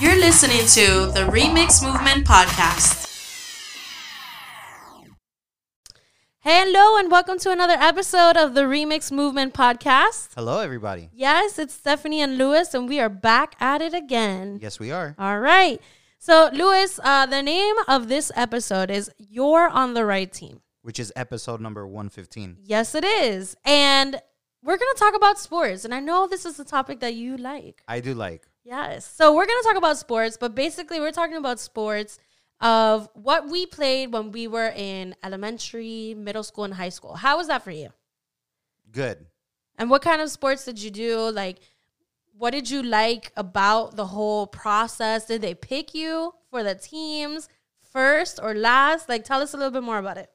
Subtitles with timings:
[0.00, 3.06] You're listening to the Remix Movement Podcast.
[6.38, 10.28] Hello and welcome to another episode of the Remix Movement Podcast.
[10.36, 11.10] Hello, everybody.
[11.12, 14.60] Yes, it's Stephanie and Luis, and we are back at it again.
[14.62, 15.16] Yes, we are.
[15.18, 15.80] All right.
[16.20, 20.60] So, Luis, uh, the name of this episode is You're on the Right Team.
[20.82, 22.58] Which is episode number 115.
[22.62, 23.56] Yes, it is.
[23.64, 24.22] And
[24.62, 25.84] we're going to talk about sports.
[25.84, 27.82] And I know this is a topic that you like.
[27.88, 28.46] I do like.
[28.68, 29.10] Yes.
[29.16, 32.18] So, we're going to talk about sports, but basically, we're talking about sports
[32.60, 37.14] of what we played when we were in elementary, middle school, and high school.
[37.14, 37.88] How was that for you?
[38.92, 39.24] Good.
[39.78, 41.30] And what kind of sports did you do?
[41.30, 41.60] Like,
[42.36, 45.24] what did you like about the whole process?
[45.24, 47.48] Did they pick you for the teams
[47.90, 49.08] first or last?
[49.08, 50.30] Like, tell us a little bit more about it.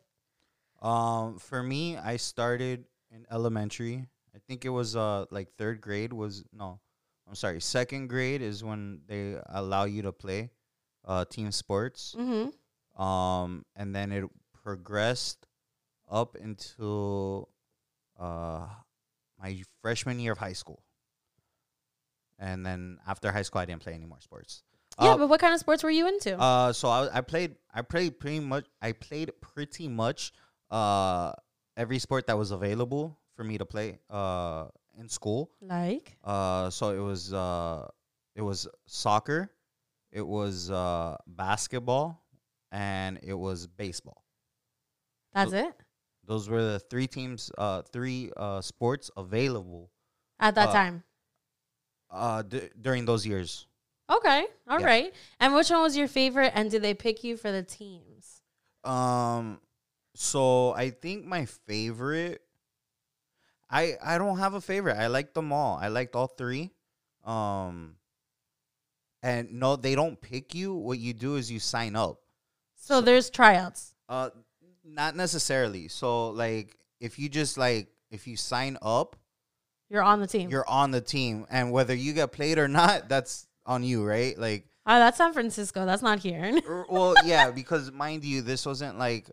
[0.82, 4.08] Um, for me, I started in elementary.
[4.34, 6.80] I think it was uh like third grade was no,
[7.34, 10.52] I'm sorry, second grade is when they allow you to play
[11.04, 12.14] uh team sports.
[12.16, 13.02] Mm-hmm.
[13.02, 15.48] Um, and then it progressed
[16.06, 17.50] up until
[18.20, 18.68] uh
[19.42, 20.84] my freshman year of high school.
[22.38, 24.62] And then after high school, I didn't play any more sports.
[25.02, 26.40] Yeah, Uh, but what kind of sports were you into?
[26.40, 30.34] Uh, so I, I played I played pretty much I played pretty much
[30.70, 31.34] uh
[31.76, 35.52] every sport that was available for me to play uh in school.
[35.62, 37.88] like, Uh, so it was uh
[38.36, 39.52] it was soccer,
[40.12, 42.22] it was uh basketball,
[42.72, 44.24] and it was baseball.
[45.34, 45.74] that's so- it
[46.26, 49.92] Those were the three teams, uh, three uh sports available
[50.40, 51.04] at that uh, time.
[52.10, 53.68] uh d- during those years.
[54.10, 54.86] Okay, all yeah.
[54.86, 55.14] right.
[55.40, 56.52] And which one was your favorite?
[56.56, 58.42] And did they pick you for the teams?
[58.84, 59.60] Um,
[60.14, 62.43] so I think my favorite.
[63.74, 64.98] I I don't have a favorite.
[64.98, 65.78] I like them all.
[65.82, 66.72] I liked all three.
[67.26, 67.96] Um.
[69.22, 70.74] And no, they don't pick you.
[70.76, 72.20] What you do is you sign up.
[72.76, 73.96] So there's tryouts.
[74.10, 74.30] Uh,
[74.84, 75.88] not necessarily.
[75.88, 79.16] So like, if you just like, if you sign up,
[79.90, 80.50] You're on the team.
[80.50, 84.38] you're on the team, and whether you get played or not, that's on you, right?
[84.38, 85.86] Like, oh, that's San Francisco.
[85.86, 86.60] That's not here.
[86.68, 89.32] Er, well, yeah, because mind you, this wasn't like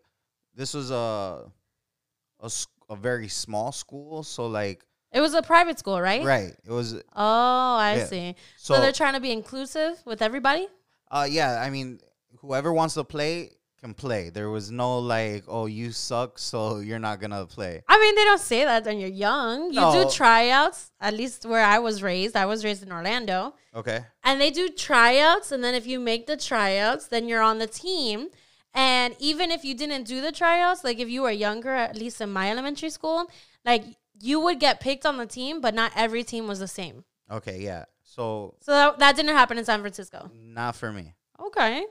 [0.55, 1.51] this was a
[2.39, 2.49] a,
[2.91, 6.23] a very small school, so like it was a private school, right?
[6.23, 8.05] right, it was Oh, I Yeah.
[8.05, 8.35] see.
[8.57, 10.67] so, so they're trying to be inclusive with everybody.
[11.09, 11.99] uh yeah, I mean,
[12.41, 13.33] whoever wants to play
[13.81, 14.29] can play.
[14.29, 16.57] There was no like, oh, you suck, so
[16.87, 17.73] you're not gonna play.
[17.93, 19.57] I mean, they don't say that when you're young.
[19.73, 19.91] You No.
[19.97, 22.35] do tryouts, at least where I was raised.
[22.35, 23.39] I was raised in Orlando.
[23.81, 25.51] Okay, And they do tryouts.
[25.53, 28.17] And then if you make the tryouts, then you're on the team.
[28.73, 32.21] And even if you didn't do the tryouts, like if you were younger, at least
[32.21, 33.29] in my elementary school,
[33.65, 33.83] like
[34.21, 37.03] you would get picked on the team, but not every team was the same.
[37.29, 37.85] okay, yeah.
[38.03, 40.29] So So that, that didn't happen in San Francisco.
[40.33, 41.13] not for me.
[41.39, 41.85] Okay.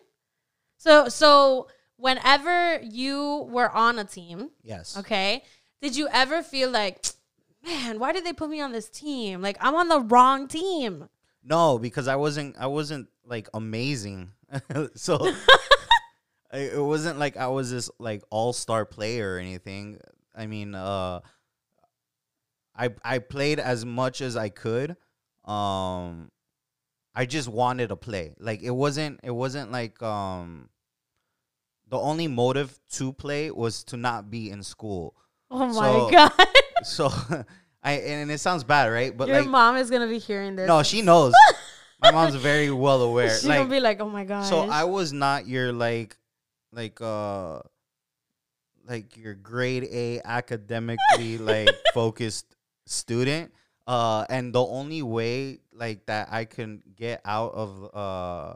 [0.76, 4.96] So, so whenever you were on a team, Yes.
[4.98, 5.42] Okay.
[5.82, 7.06] Did you ever feel like,
[7.64, 9.40] man, why did they put me on this team?
[9.42, 11.08] Like I'm on the wrong team.
[11.42, 12.56] No, because I wasn't.
[12.58, 14.30] I wasn't like amazing.
[14.94, 15.16] so
[16.52, 19.98] it wasn't like I was this like all star player or anything.
[20.36, 21.20] I mean, uh,
[22.76, 24.96] I I played as much as I could.
[25.44, 26.30] Um,
[27.14, 28.34] I just wanted to play.
[28.38, 29.20] Like it wasn't.
[29.22, 30.68] It wasn't like um.
[31.88, 35.16] The only motive to play was to not be in school.
[35.50, 36.32] Oh my So- god.
[36.82, 37.10] So
[37.82, 39.14] I and it sounds bad, right?
[39.14, 40.66] But Your like mom is gonna be hearing this.
[40.66, 41.34] no, she knows.
[42.02, 43.28] My mom's very well aware.
[43.28, 44.44] She's like, gonna be like, oh my god.
[44.46, 46.16] so I was not your like,
[46.72, 47.60] like uh,
[48.86, 53.52] like your grade A academically like focused student.
[53.86, 58.54] Uh, and the only way like that I can get out of uh,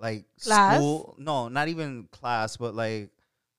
[0.00, 0.76] like Class?
[0.76, 3.10] school, no, not even class, but like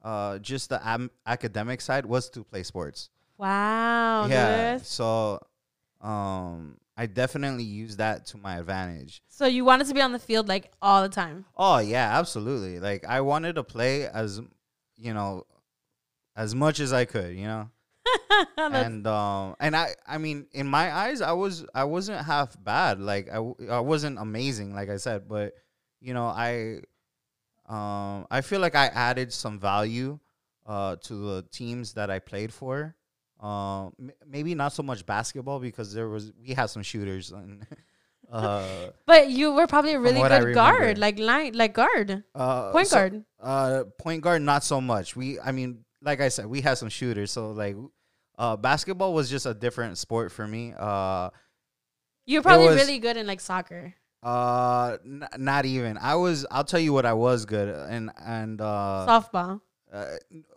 [0.03, 4.27] uh, just the am- academic side was to play sports wow.
[4.27, 4.73] yeah.
[4.73, 4.87] Luis.
[4.87, 5.39] So,
[6.01, 9.21] um, I definitely use that to my advantage.
[9.29, 11.45] So you wanted to be on the field like all the time.
[11.55, 12.79] Oh yeah, absolutely.
[12.79, 14.41] Like I wanted to play as,
[14.97, 15.45] you know,
[16.35, 17.35] as much as I could.
[17.35, 17.69] You know,
[18.57, 22.99] and um, and I, I mean, in my eyes, I was, I wasn't half bad.
[22.99, 23.37] Like I
[23.69, 25.53] I wasn't amazing, like I said, but
[26.01, 26.81] you know, I,
[27.67, 30.19] um, I feel like I added some value,
[30.67, 32.95] uh, to the teams that I played for.
[33.39, 37.65] Um, m- maybe not so much basketball because there was we had some shooters and
[38.31, 42.87] uh, but you were probably a really good guard, like line, like guard, uh point
[42.87, 43.23] so- guard.
[43.39, 45.15] Uh, point guard, not so much.
[45.15, 47.31] We, I mean, like I said, we had some shooters.
[47.31, 47.75] So like,
[48.39, 50.73] uh, basketball was just a different sport for me.
[50.77, 51.29] Uh,
[52.25, 53.93] you're probably was- really good in like soccer.
[54.23, 55.99] Uh, n- not even.
[55.99, 56.45] I was.
[56.49, 59.61] I'll tell you what I was good and and uh, Softball.
[59.93, 60.05] uh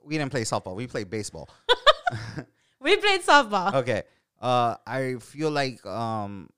[0.03, 0.75] we didn't play softball.
[0.75, 1.51] We played baseball.
[2.81, 3.75] We played softball.
[3.75, 4.03] okay.
[4.41, 6.49] Uh, I feel like um,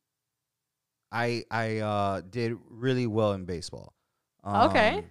[1.10, 3.94] I I uh did really well in baseball.
[4.44, 5.04] Um, Okay.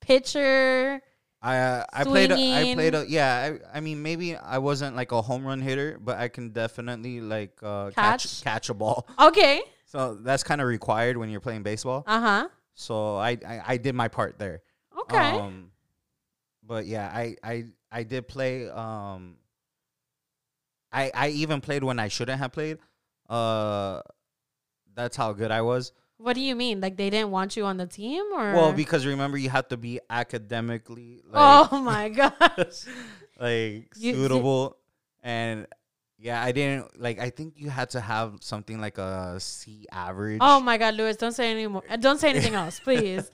[0.00, 1.00] Pitcher.
[1.42, 4.96] I uh, I played a, I played a yeah I, I mean maybe I wasn't
[4.96, 8.42] like a home run hitter but I can definitely like uh, catch Catch?
[8.44, 9.60] catch a ball Okay.
[9.84, 12.48] so that's kind of required when you're playing baseball Uh huh.
[12.72, 14.62] so I, I I did my part there
[15.04, 15.36] Okay.
[15.36, 15.68] um
[16.62, 19.36] but yeah I I I did play um
[20.94, 22.78] I I even played when I shouldn't have played
[23.28, 24.00] uh
[24.94, 26.80] that's how good I was what do you mean?
[26.80, 29.76] Like they didn't want you on the team, or well because remember you have to
[29.76, 32.84] be academically like oh my gosh.
[33.40, 34.76] like You- suitable
[35.22, 35.66] and
[36.18, 40.38] yeah i didn't like i think you had to have something like a c average
[40.40, 41.16] Oh my God, Luis!
[41.16, 41.82] Don't say anymore.
[41.90, 43.30] uh, Don't say anything else, please.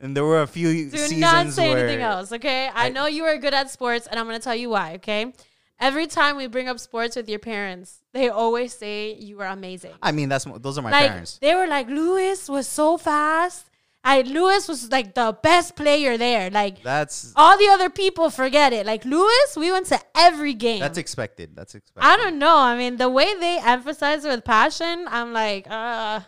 [0.00, 2.66] and there were a few Do not say anything else, okay?
[2.74, 5.32] I, I- know you are good at sports, and I'm gonna tell you why, okay?
[5.80, 9.92] Every time we bring up sports with your parents, they always say you are amazing.
[10.02, 13.66] i mean that's those are my like parents they were like, Luis was so fast.
[14.04, 16.50] I Luis was like the best player there.
[16.50, 18.86] Like that's all the other people forget it.
[18.86, 20.80] Like Luis, we went to every game.
[20.80, 22.56] that's expected that's expected I don't know.
[22.56, 26.20] I mean, the way they emphasize it with passion, I'm like, uh,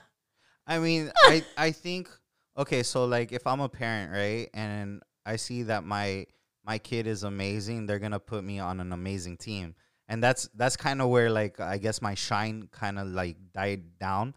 [0.67, 2.09] i mean i i think
[2.57, 6.27] okay so like if i'm a parent right and i see that my
[6.71, 9.67] my kid is amazing they're gonna put me on an amazing team
[10.11, 13.83] and that's that's kind of where like i guess my shine kind of like died
[13.99, 14.35] down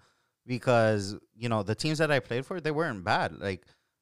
[0.53, 3.61] because you know the teams that i played for they weren't bad like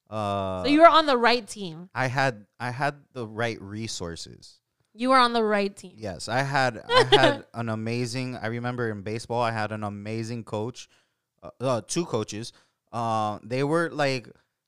[0.09, 1.89] uh so you were on the right team.
[1.93, 4.59] i had i had the right resources
[4.93, 5.93] You were on the right team.
[5.97, 10.43] yes i had i had an amazing i remember in baseball i had an amazing
[10.43, 10.87] coach
[11.43, 12.53] uh, uh, two coaches
[12.91, 14.27] uh, they were like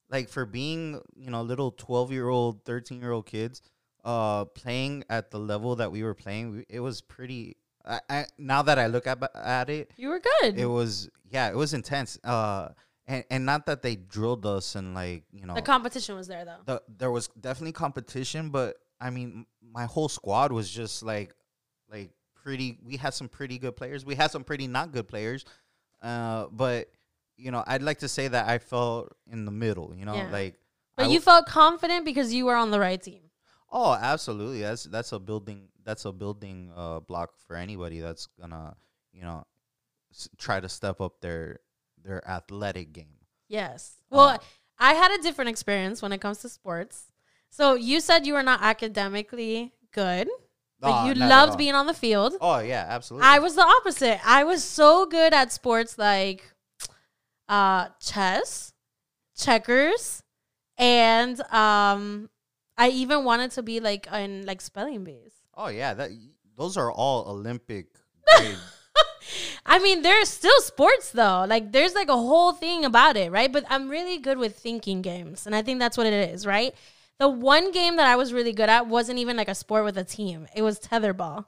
[0.09, 3.61] like for being you know little 12 year old 13 year old kids
[4.03, 7.55] uh playing at the level that we were playing it was pretty
[7.85, 10.57] I, I now that i look at at it You were good.
[10.57, 12.69] it was yeah it was intense uh
[13.05, 16.45] and, and not that they drilled us and like you know the competition was there
[16.45, 16.57] though.
[16.65, 21.33] the, there was definitely competition but i mean my whole squad was just like
[21.91, 25.45] like pretty we had some pretty good players we had some pretty not good players
[26.01, 26.89] uh but
[27.37, 30.29] you know i'd like to say that i felt in the middle you know Yeah.
[30.31, 30.55] like
[30.95, 33.21] But I you w- felt confident because you were on the right team.
[33.71, 38.75] oh absolutely that's that's a building that's a building uh block for anybody that's gonna
[39.11, 39.43] you know
[40.13, 41.59] s- try to step up their
[42.03, 43.17] their athletic game
[43.49, 43.97] Yes.
[44.09, 44.41] Well,
[44.79, 47.11] I had a different experience when it comes to sports.
[47.49, 50.27] So you said you were not academically good,
[50.79, 52.33] but Oh, you loved being on the field.
[52.41, 54.19] oh yeah absolutely I was the opposite.
[54.25, 56.52] I was so good at sports like
[57.53, 58.73] uh chess,
[59.37, 60.23] checkers,
[60.77, 62.29] and um
[62.77, 65.33] I even wanted to be like in like spelling bees.
[65.55, 66.09] oh yeah that
[66.57, 67.87] those are all olympic
[69.65, 71.45] I mean, there's still sports though.
[71.47, 73.51] Like there's like a whole thing about it, right?
[73.51, 76.73] But I'm really good with thinking games, and I think that's what it is, right?
[77.19, 79.97] The one game that I was really good at wasn't even like a sport with
[79.97, 80.47] a team.
[80.55, 81.45] It was tetherball.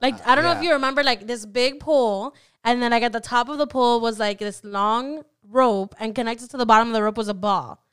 [0.00, 3.02] Like Uh, I don't know if you remember like this big pole and then like
[3.02, 6.66] at the top of the pole was like this long rope and connected to the
[6.66, 7.84] bottom of the rope was a ball.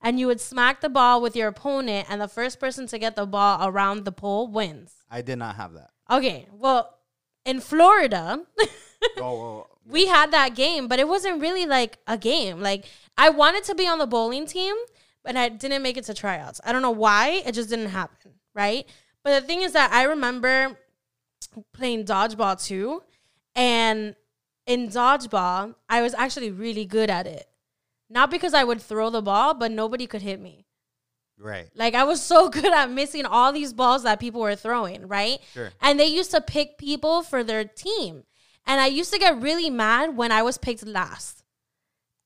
[0.00, 3.16] And you would smack the ball with your opponent and the first person to get
[3.16, 4.94] the ball around the pole wins.
[5.10, 6.98] i did not have that Okay, well,
[7.44, 8.66] in Florida, oh,
[9.18, 12.60] oh, oh we had that game, but it wasn't really like a game.
[12.60, 12.86] Like
[13.16, 14.74] I wanted to be on the bowling team,
[15.24, 16.60] but I didn't make it to tryouts.
[16.64, 17.42] I don't know why.
[17.44, 18.86] It just didn't happen, right?
[19.22, 20.78] But the thing is that I remember
[21.72, 23.02] playing dodgeball too,
[23.58, 24.14] and
[24.66, 27.46] in dodgeball, I was actually really good at it.
[28.08, 30.64] Not because I would throw the ball, but nobody could hit me.
[31.36, 35.08] right Like I was so good at missing all these balls that people were throwing,
[35.08, 35.40] right?
[35.52, 35.70] Sure.
[35.80, 38.22] And they used to pick people for their team.
[38.64, 41.42] And I used to get really mad when I was picked last.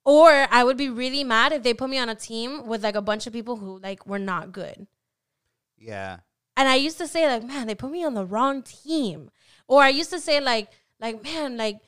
[0.04, 2.96] Or I would be really mad if they put me on a team with like
[2.96, 4.86] a bunch of people who like were not good.
[5.78, 6.18] yeah
[6.56, 9.30] And I used to say like, man, they put me on the wrong team.
[9.68, 10.68] Or I used to say like,
[11.02, 11.80] like, man, like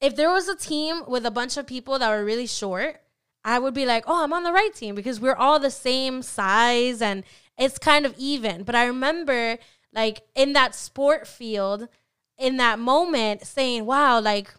[0.00, 3.00] if there was a team with a bunch of people that were really short,
[3.44, 6.20] I would be like, oh, I'm on the right team because we're all the same
[6.20, 7.22] size and
[7.56, 8.64] it's kind of even.
[8.64, 9.56] But I remember
[9.92, 11.88] like in that sport field,
[12.36, 14.52] in that moment, saying, wow, like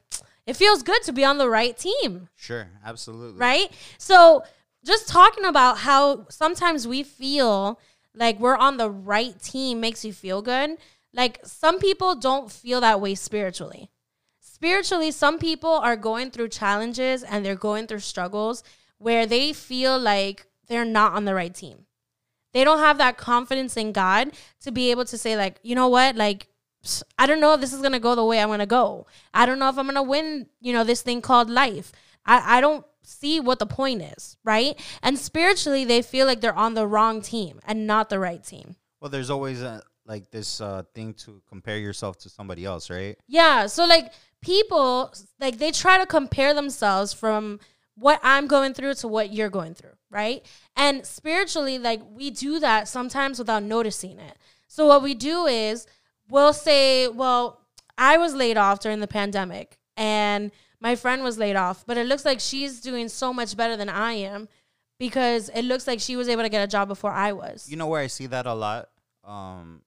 [0.47, 3.37] it feels good to be on the right team Sure, absolutely.
[3.39, 3.69] right?
[3.97, 4.43] So
[4.85, 7.79] just talking about how sometimes we feel
[8.15, 10.77] like we're on the right team makes you feel good.
[11.13, 13.91] Like some people don't feel that way spiritually.
[14.57, 18.63] Spiritually, some people are going through challenges and they're going through struggles
[18.97, 21.85] where they feel like they're not on the right team.
[22.53, 25.87] They don't have that confidence in God to be able to say, like, you know
[25.89, 26.47] what, like,
[27.19, 29.05] I don't know if this is gonna go the way I'm gonna go.
[29.31, 31.91] I don't know if I'm gonna win, you know, this thing called life.
[32.25, 34.73] I, I don't see what the point is, right?
[35.03, 38.75] And spiritually, they feel like they're on the wrong team and not the right team.
[39.01, 43.17] Well, there's always a, like this uh, thing to compare yourself to somebody else, right?
[43.27, 43.67] Yeah.
[43.67, 47.59] So like people like they try to compare themselves from
[47.95, 50.45] what I'm going through to what you're going through, right?
[50.75, 54.37] And spiritually, like we do that sometimes without noticing it.
[54.67, 55.87] So what we do is
[56.29, 57.61] we'll say, well,
[57.97, 62.05] I was laid off during the pandemic and my friend was laid off, but it
[62.05, 64.47] looks like she's doing so much better than I am
[64.99, 67.67] because it looks like she was able to get a job before I was.
[67.69, 68.89] You know where I see that a lot
[69.23, 69.81] um,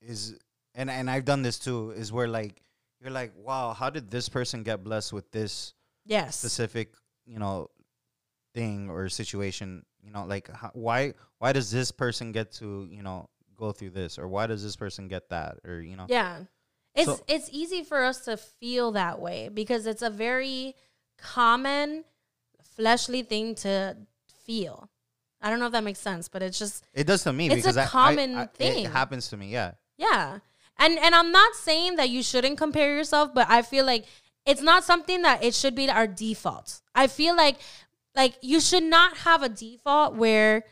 [0.00, 0.38] is,
[0.74, 2.63] and and I've done this too, is where like
[3.04, 5.74] you're like, wow, how did this person get blessed with this
[6.06, 6.36] yes.
[6.36, 6.94] specific,
[7.26, 7.68] you know,
[8.54, 9.84] thing or situation?
[10.02, 13.90] You know, like how, why why does this person get to you know go through
[13.90, 16.06] this, or why does this person get that, or you know?
[16.08, 16.40] Yeah.
[16.94, 20.74] It's So- it's easy for us to feel that way because it's a very
[21.18, 22.04] common
[22.62, 23.96] fleshly thing to
[24.44, 24.88] feel.
[25.40, 27.54] I don't know if that makes sense, but it's just It does to me It's
[27.54, 28.84] a because I- I- common I- thing.
[28.86, 29.72] It happens to me, yeah.
[29.98, 30.38] yeah.
[30.78, 34.06] And and I'm not saying that you shouldn't compare yourself, but I feel like
[34.46, 36.80] it's not something that it should be our default.
[36.94, 37.56] I feel like
[38.14, 40.64] like you should not have a default where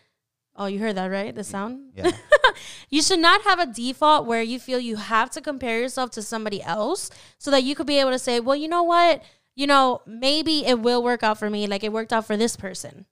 [0.56, 1.34] oh, you heard that right?
[1.34, 1.92] The sound?
[1.96, 2.10] Yeah.
[2.90, 6.22] you should not have a default where you feel you have to compare yourself to
[6.22, 9.22] somebody else so that you could be able to say, well, you know what?
[9.54, 12.56] You know, maybe it will work out for me like it worked out for this
[12.56, 13.06] person,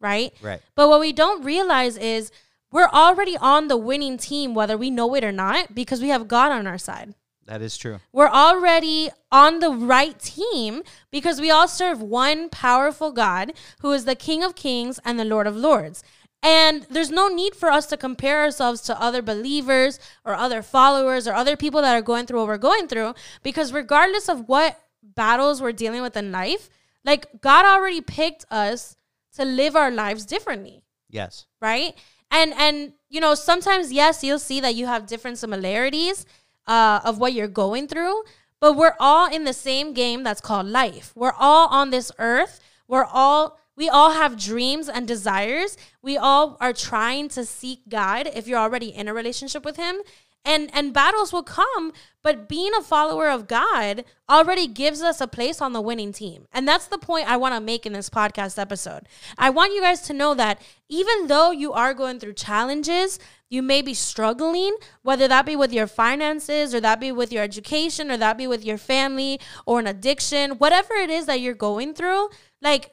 [0.00, 0.32] right?
[0.42, 0.60] Right.
[0.74, 2.30] But what we don't realize is
[2.76, 6.28] we're already on the winning team, whether we know it or not, because we have
[6.28, 7.14] God on our side.
[7.46, 8.00] That is true.
[8.12, 14.04] We're already on the right team because we all serve one powerful God who is
[14.04, 16.04] the King of Kings and the Lord of Lords.
[16.42, 21.26] And there's no need for us to compare ourselves to other believers or other followers
[21.26, 24.78] or other people that are going through what we're going through because regardless of what
[25.02, 26.68] battles we're dealing with in life,
[27.06, 28.96] like God already picked us
[29.36, 31.46] to live our lives differently Yes.
[31.62, 31.94] right?
[32.36, 36.26] And and you know sometimes yes, you'll see that you have different similarities
[36.66, 38.24] uh, of what you're going through,
[38.60, 41.12] but we're all in the same game that's called life.
[41.16, 42.60] We're all on this earth.
[42.86, 45.78] We're all we all have dreams and desires.
[46.02, 49.96] We all are trying to seek God if you're already in a relationship with him.
[50.46, 55.26] And and battles will come, but being a follower of God already gives us a
[55.26, 56.46] place on the winning team.
[56.52, 59.08] And that's the point I want to make in this podcast episode.
[59.36, 63.60] I want you guys to know that even though you are going through challenges, you
[63.62, 68.10] may be struggling, whether that be with your finances or that be with your education
[68.10, 71.92] or that be with your family or an addiction, whatever it is that you're going
[71.92, 72.28] through,
[72.62, 72.92] like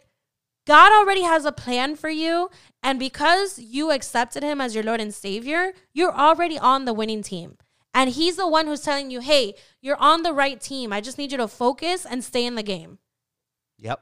[0.65, 2.49] God already has a plan for you.
[2.81, 7.21] And because you accepted him as your Lord and Savior, you're already on the winning
[7.21, 7.57] team.
[7.93, 10.91] And he's the one who's telling you, hey, you're on the right team.
[10.91, 12.97] I just need you to focus and stay in the game.
[13.77, 14.01] Yep.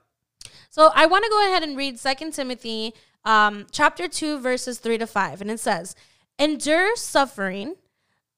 [0.69, 2.93] So I want to go ahead and read 2 Timothy
[3.25, 5.41] um, chapter 2, verses 3 to 5.
[5.41, 5.95] And it says,
[6.39, 7.75] Endure suffering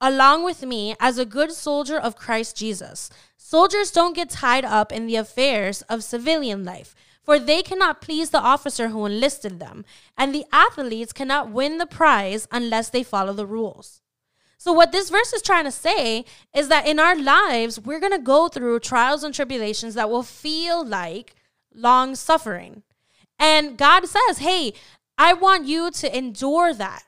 [0.02, 3.10] along with me as a good soldier of Christ Jesus.
[3.38, 8.30] Soldiers don't get tied up in the affairs of civilian life, for they cannot please
[8.30, 9.86] the officer who enlisted them,
[10.18, 14.02] and the athletes cannot win the prize unless they follow the rules.
[14.58, 16.26] So, what this verse is trying to say
[16.56, 20.24] is that in our lives, we're going to go through trials and tribulations that will
[20.24, 21.36] feel like
[21.74, 22.84] long suffering.
[23.38, 24.74] And God says, Hey,
[25.18, 27.04] I want you to endure that.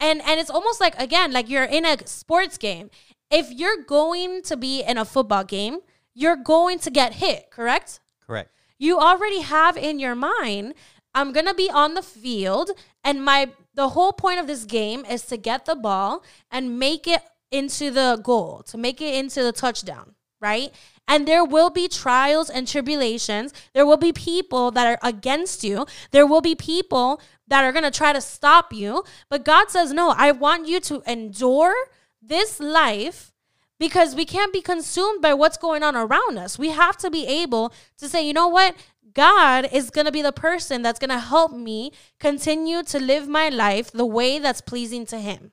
[0.00, 2.90] And and it's almost like again, like you're in a sports game.
[3.30, 5.78] If you're going to be in a football game,
[6.14, 8.00] you're going to get hit, correct?
[8.26, 8.50] Correct.
[8.78, 10.74] You already have in your mind
[11.14, 12.70] i'm gonna be on the field
[13.04, 17.06] and my the whole point of this game is to get the ball and make
[17.06, 20.72] it into the goal to make it into the touchdown right?
[21.08, 23.54] And there will be trials and tribulations.
[23.74, 25.86] There will be people that are against you.
[26.10, 29.04] There will be people that are gonna try to stop you.
[29.28, 31.74] But god says no i want you to endure
[32.20, 33.32] this life
[33.78, 36.58] because we can't be consumed by what's going on around us.
[36.58, 38.74] We have to be able to say, you know what?
[39.12, 43.26] God is going to be the person that's going to help me continue to live
[43.26, 45.52] my life the way that's pleasing to Him.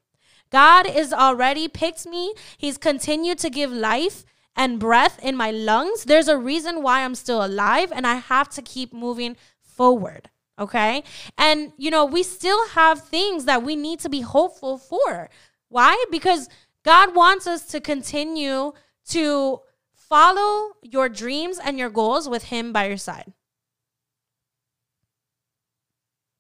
[0.50, 2.34] God has already picked me.
[2.58, 4.26] He's continued to give life
[4.56, 6.04] and breath in my lungs.
[6.04, 10.30] There's a reason why I'm still alive, and I have to keep moving forward.
[10.60, 11.04] Okay.
[11.38, 15.30] And, you know, we still have things that we need to be hopeful for.
[15.70, 16.04] Why?
[16.12, 16.50] Because
[16.84, 18.74] God wants us to continue
[19.10, 19.60] to
[19.94, 23.34] follow your dreams and your goals with him by your side.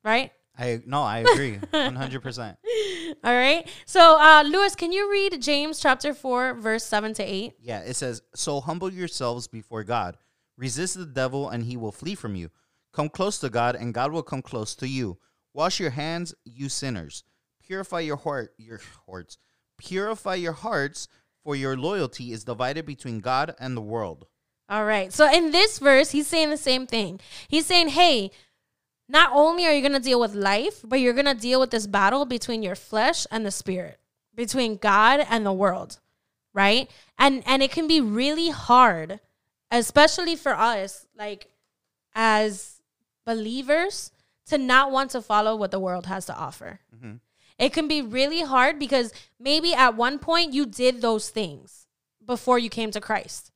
[0.04, 0.32] Right?
[0.58, 2.58] I no, I agree, one hundred percent.
[3.24, 3.68] All right.
[3.86, 7.54] So, uh, Luis, can you read James chapter 4, verse 7 to 8?
[7.60, 10.18] Yeah, it says, "So humble yourselves before God,
[10.58, 12.50] resist the devil, and he will flee from you.
[12.92, 15.18] Come close to God, and God will come close to you.
[15.54, 17.24] Wash your hands, you sinners.
[17.66, 19.38] Purify your heart, your hearts.
[19.86, 21.08] Purify your hearts,
[21.44, 24.28] for your loyalty is divided between God and the world."
[24.70, 25.12] All right.
[25.12, 27.20] So, in this verse, he's saying the same thing.
[27.48, 28.32] He's saying, hey,
[29.10, 31.72] not only are you going to deal with life, but you're going to deal with
[31.72, 34.00] this battle between your flesh and the spirit,
[34.34, 36.00] between God and the world,
[36.54, 36.90] right?
[37.18, 39.20] And and it can be really hard,
[39.70, 41.52] especially for us like
[42.16, 42.82] as
[43.26, 44.12] believers
[44.48, 46.80] to not want to follow what the world has to offer.
[46.96, 47.16] Mm-hmm.
[47.58, 51.88] It can be really hard because maybe at one point you did those things
[52.26, 53.52] before you came to Christ,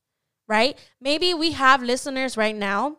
[0.46, 0.78] right?
[1.00, 2.98] Maybe we have listeners right now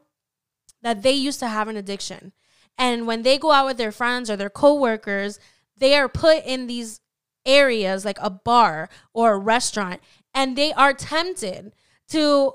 [0.81, 2.33] that they used to have an addiction.
[2.77, 5.39] And when they go out with their friends or their coworkers,
[5.77, 7.01] they are put in these
[7.45, 10.01] areas like a bar or a restaurant
[10.33, 11.73] and they are tempted
[12.09, 12.53] to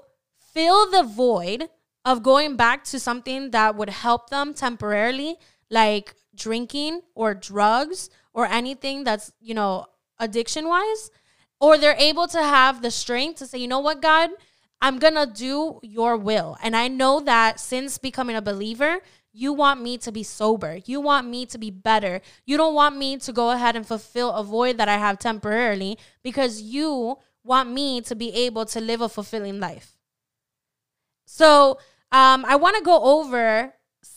[0.53, 1.69] fill the void
[2.05, 5.37] of going back to something that would help them temporarily
[5.71, 9.87] like drinking or drugs or anything that's, you know,
[10.19, 11.11] addiction wise
[11.61, 14.31] or they're able to have the strength to say, you know what, God,
[14.83, 16.59] I'm gonna do your will.
[16.62, 18.99] And I know that since becoming a believer,
[19.33, 20.79] you want me to be sober.
[20.85, 22.21] You want me to be better.
[22.45, 25.99] You don't want me to go ahead and fulfill a void that I have temporarily
[26.23, 29.97] because you want me to be able to live a fulfilling life.
[31.26, 31.79] So
[32.12, 33.75] um, I want to go over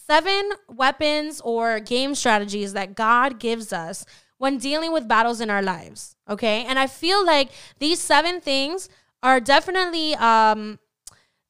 [0.08, 4.06] seven weapons or game strategies that God gives us
[4.38, 6.16] when dealing with battles in our lives.
[6.30, 6.64] Okay.
[6.64, 7.50] And I feel like
[7.80, 8.88] these seven things
[9.22, 10.80] are definitely um,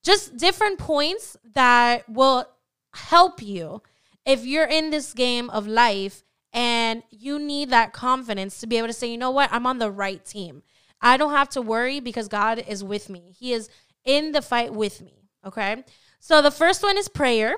[0.03, 2.45] just different points that will
[2.93, 3.81] help you
[4.25, 8.87] if you're in this game of life and you need that confidence to be able
[8.87, 10.63] to say, you know what, I'm on the right team.
[10.99, 13.35] I don't have to worry because God is with me.
[13.37, 13.69] He is
[14.03, 15.27] in the fight with me.
[15.45, 15.83] Okay.
[16.19, 17.55] So the first one is prayer.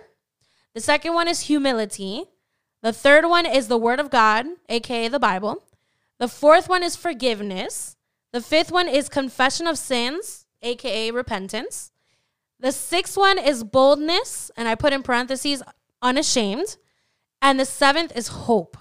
[0.73, 2.25] The second one is humility.
[2.81, 5.63] The third one is the word of God, aka the Bible.
[6.19, 7.95] The fourth one is forgiveness.
[8.31, 11.91] The fifth one is confession of sins, aka repentance.
[12.59, 15.63] The sixth one is boldness, and I put in parentheses
[16.01, 16.77] unashamed.
[17.41, 18.77] And the seventh is hope.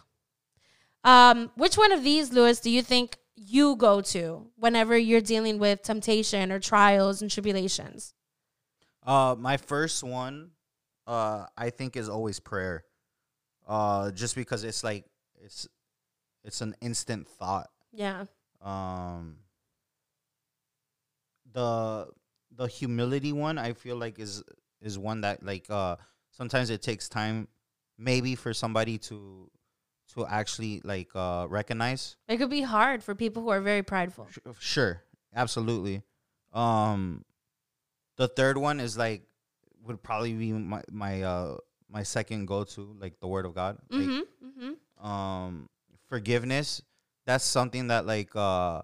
[1.04, 5.58] Um, which one of these, Luis, do you think you go to whenever you're dealing
[5.58, 8.14] with temptation or trials and tribulations?
[9.06, 10.50] Uh, my first one,
[11.08, 12.84] uh, I think is always prayer.
[13.66, 15.04] Uh, just because it's like
[15.42, 15.66] it's
[16.44, 17.68] it's an instant thought.
[17.92, 18.26] Yeah.
[18.60, 19.38] Um,
[21.52, 22.08] the
[22.54, 24.42] the humility one, I feel like is
[24.80, 25.96] is one that like uh
[26.30, 27.48] sometimes it takes time,
[27.98, 29.50] maybe for somebody to
[30.14, 32.16] to actually like uh recognize.
[32.28, 34.28] It could be hard for people who are very prideful.
[34.58, 35.02] Sure,
[35.34, 36.02] absolutely.
[36.52, 37.24] Um,
[38.16, 39.27] the third one is like
[39.88, 41.56] would probably be my my uh
[41.90, 43.78] my second go to like the word of God.
[43.90, 44.20] Mm-hmm.
[44.46, 45.06] Mm-hmm.
[45.06, 45.68] um
[46.08, 46.82] forgiveness
[47.26, 48.82] that's something that like uh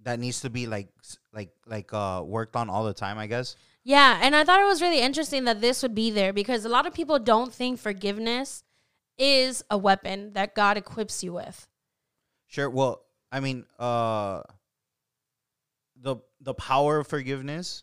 [0.00, 0.88] that needs to be like
[1.32, 4.64] like like uh worked on all the time i guess Yeah, and I thought it
[4.70, 7.78] was really interesting that this would be there because a lot of people don't think
[7.78, 8.64] forgiveness
[9.18, 11.68] is a weapon that God equips you with.
[12.46, 14.42] sure well i mean uh
[15.96, 17.82] the the power of forgiveness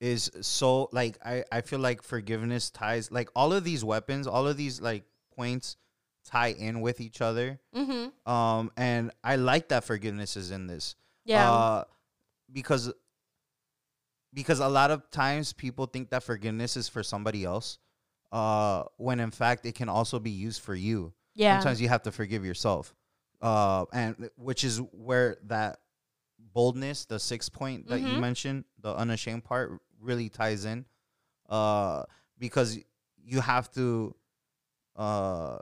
[0.00, 4.46] is so like i i feel like forgiveness ties like all of these weapons all
[4.48, 5.04] of these like
[5.36, 5.76] points
[6.24, 8.30] tie in with each other Mm-hmm.
[8.30, 11.50] um and i like that forgiveness is in this Yeah.
[11.52, 11.84] uh,
[12.52, 12.92] because
[14.32, 17.78] because a lot of times people think that forgiveness is for somebody else
[18.32, 21.58] uh when in fact it can also be used for you yeah.
[21.58, 22.94] sometimes you have to forgive yourself
[23.42, 25.80] uh and which is where that
[26.52, 28.20] boldness the sixth point that you Mhm.
[28.20, 30.84] mentioned the unashamed part really ties in
[31.48, 32.02] uh
[32.38, 32.78] because
[33.22, 34.14] you have to
[34.96, 35.58] uh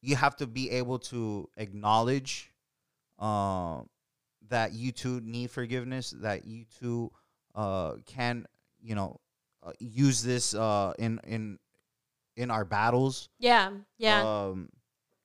[0.00, 2.52] you have to be able to acknowledge
[3.18, 3.88] um
[4.48, 7.10] that you too need forgiveness that you too
[7.54, 8.46] uh can
[8.80, 9.20] you know
[9.62, 11.58] uh, use this uh in in
[12.36, 13.70] in our battles yeah.
[13.98, 14.48] Yeah.
[14.48, 14.68] um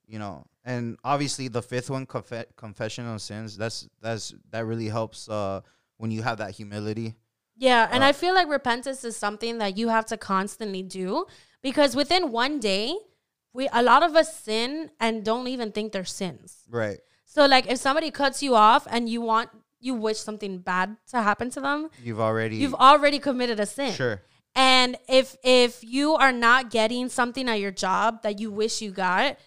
[0.07, 4.87] you know and obviously the fifth one conf- confession of sins that's that's that really
[4.87, 5.61] helps uh
[5.97, 7.15] when you have that humility
[7.57, 11.25] Yeah, and Uh, I feel like repentance is something that you have to constantly do
[11.61, 12.95] because within one day,
[13.53, 16.63] we a lot of us sin and don't even think they're sins.
[16.69, 20.97] right So like if somebody cuts you off and you want you wish something bad
[21.11, 23.93] to happen to them, You've already you've already committed a sin.
[23.93, 24.21] sure.
[24.55, 28.91] And if if you are not getting something at your job that you wish you
[28.91, 29.37] got,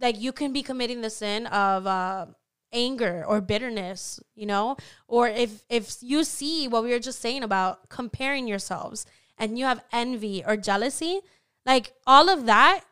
[0.00, 2.26] like you can be committing the sin of uh,
[2.72, 4.76] anger or bitterness, you know.
[5.06, 9.06] Or if if you see what we were just saying about comparing yourselves
[9.38, 11.20] and you have envy or jealousy,
[11.66, 12.84] like all of that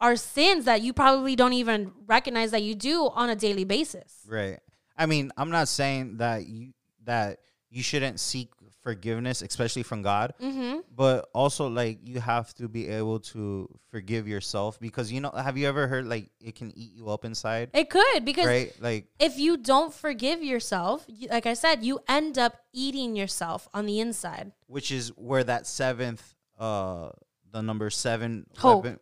[0.00, 4.24] are sins that you probably don't even recognize that you do on a daily basis.
[4.26, 4.58] Right.
[4.96, 6.72] I mean, I'm not saying that you
[7.04, 8.50] that you shouldn't seek
[8.82, 10.80] forgiveness, especially from God, Mm-hmm.
[10.94, 15.56] but also like you have to be able to forgive yourself because you know, have
[15.58, 17.70] you ever heard like it can eat you up inside?
[17.74, 18.72] It could because Right?
[18.80, 23.86] Like if you don't forgive yourself, like I said, you end up eating yourself on
[23.86, 24.52] the inside.
[24.66, 27.10] which is where that seventh uh
[27.52, 28.84] the number 7 Hope.
[28.84, 28.98] weapon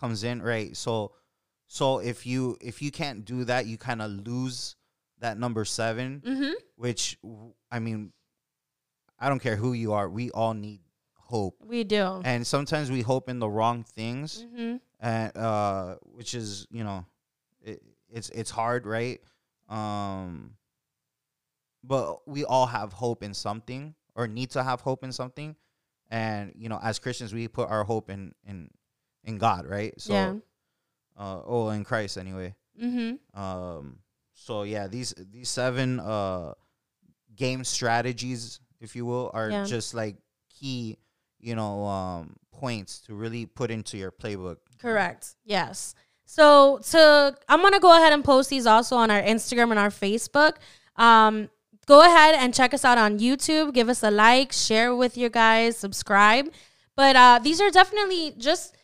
[0.00, 0.76] comes in, right?
[0.76, 1.12] So
[1.66, 4.76] so if you if you can't do that, you kind of lose
[5.20, 6.52] that number 7 Mm-hmm.
[6.76, 7.18] which
[7.70, 8.12] I mean
[9.22, 10.80] I don't care who you are, we all need
[11.14, 11.56] hope.
[11.64, 12.20] We do.
[12.24, 14.76] And sometimes we hope in the wrong things, Mm-hmm.
[15.00, 17.06] and uh, which is you know,
[17.62, 17.80] it,
[18.10, 19.20] it's it's hard, right?
[19.68, 20.56] Um,
[21.84, 25.56] but we all have hope in something, or need to have hope in something,
[26.10, 28.70] and you know, as Christians, we put our hope in in
[29.24, 29.94] in God, right?
[30.00, 30.34] So, yeah.
[31.16, 32.54] uh, oh, in Christ, anyway.
[32.82, 33.40] Mm-hmm.
[33.40, 33.98] Um,
[34.34, 36.54] so yeah, these these seven uh
[37.34, 39.64] game strategies, if you will, are Yeah.
[39.64, 40.16] just like
[40.58, 40.98] key,
[41.40, 44.58] you know, um points to really put into your playbook.
[44.78, 45.34] Correct.
[45.44, 45.94] Yes.
[46.26, 49.90] So to I'm gonna go ahead and post these also on our Instagram and our
[49.90, 50.54] Facebook.
[50.96, 51.48] Um,
[51.86, 53.72] go ahead and check us out on YouTube.
[53.72, 56.52] Give us a like, share with your guys, subscribe.
[56.94, 58.76] But uh, these are definitely just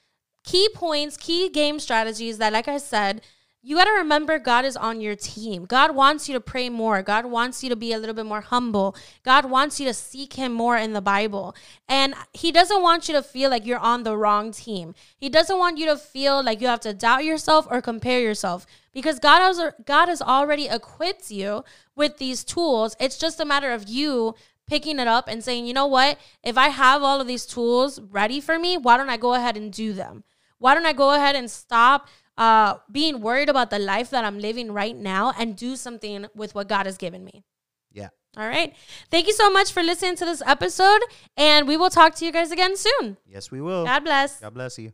[0.44, 3.20] key points, key game strategies that, like I said,
[3.68, 5.66] you got to remember God is on your team.
[5.66, 7.02] God wants you to pray more.
[7.02, 8.96] God wants you to be a little bit more humble.
[9.26, 11.54] God wants you to seek Him more in the Bible.
[11.87, 14.94] And He doesn't want you to feel like you're on the wrong team.
[15.18, 18.64] He doesn't want you to feel like you have to doubt yourself or compare yourself
[18.94, 21.62] because God has, God has already equipped you
[21.94, 22.96] with these tools.
[22.98, 24.35] It's just a matter of you
[24.66, 26.18] picking it up and saying, you know what?
[26.42, 29.59] If I have all of these tools ready for me, why don't I go ahead
[29.59, 30.24] and do them?
[30.57, 34.38] Why don't I go ahead and stop uh, being worried about the life that I'm
[34.38, 37.44] living right now and do something with what God has given me?
[37.92, 38.09] Yeah.
[38.37, 38.74] All right.
[39.11, 41.01] Thank you so much for listening to this episode,
[41.37, 43.16] and we will talk to you guys again soon.
[43.27, 43.85] Yes, we will.
[43.85, 44.40] God bless.
[44.40, 44.92] God bless you.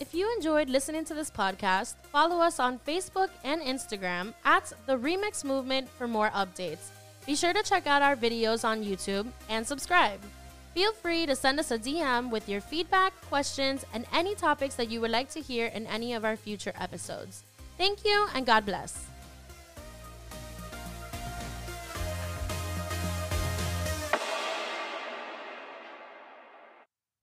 [0.00, 4.98] If you enjoyed listening to this podcast, follow us on Facebook and Instagram at The
[4.98, 6.90] Remix Movement for more updates.
[7.24, 10.20] Be sure to check out our videos on YouTube and subscribe.
[10.74, 14.90] Feel free to send us a DM with your feedback, questions, and any topics that
[14.90, 17.44] you would like to hear in any of our future episodes.
[17.76, 19.11] Thank you and God bless.